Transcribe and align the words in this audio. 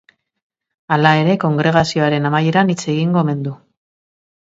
Hala 0.95 1.11
ere, 1.25 1.35
kongregazioaren 1.45 2.27
amaieran 2.33 2.75
hitz 2.75 2.81
egingo 2.97 3.25
omen 3.27 3.49
du. 3.51 3.59